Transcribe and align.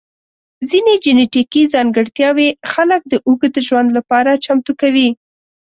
ځینې 0.69 0.93
جنیټیکي 1.03 1.63
ځانګړتیاوې 1.73 2.49
خلک 2.71 3.01
د 3.09 3.13
اوږد 3.27 3.55
ژوند 3.67 3.89
لپاره 3.97 4.41
چمتو 4.45 4.71
کوي. 4.81 5.09